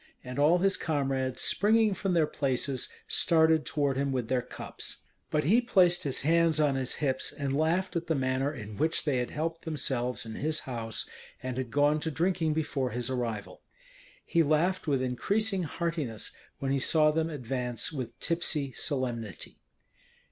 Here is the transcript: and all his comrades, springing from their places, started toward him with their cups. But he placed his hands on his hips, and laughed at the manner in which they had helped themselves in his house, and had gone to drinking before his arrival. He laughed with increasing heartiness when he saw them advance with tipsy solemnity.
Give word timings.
and 0.23 0.39
all 0.39 0.57
his 0.57 0.77
comrades, 0.77 1.41
springing 1.43 1.93
from 1.93 2.15
their 2.15 2.25
places, 2.25 2.89
started 3.07 3.67
toward 3.67 3.97
him 3.97 4.11
with 4.11 4.29
their 4.29 4.41
cups. 4.41 5.03
But 5.29 5.43
he 5.43 5.61
placed 5.61 6.01
his 6.01 6.21
hands 6.21 6.59
on 6.59 6.73
his 6.73 6.95
hips, 6.95 7.31
and 7.31 7.55
laughed 7.55 7.95
at 7.95 8.07
the 8.07 8.15
manner 8.15 8.51
in 8.51 8.77
which 8.77 9.05
they 9.05 9.17
had 9.19 9.29
helped 9.29 9.63
themselves 9.63 10.25
in 10.25 10.33
his 10.33 10.61
house, 10.61 11.07
and 11.43 11.55
had 11.55 11.69
gone 11.69 11.99
to 11.99 12.09
drinking 12.09 12.53
before 12.53 12.89
his 12.89 13.11
arrival. 13.11 13.61
He 14.25 14.41
laughed 14.41 14.87
with 14.87 15.03
increasing 15.03 15.65
heartiness 15.65 16.31
when 16.57 16.71
he 16.71 16.79
saw 16.79 17.11
them 17.11 17.29
advance 17.29 17.91
with 17.93 18.19
tipsy 18.19 18.73
solemnity. 18.73 19.59